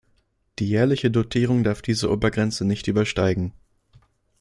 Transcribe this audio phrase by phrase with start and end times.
[0.57, 3.53] Die jährliche Dotierung darf diese Obergrenze nicht übersteigen.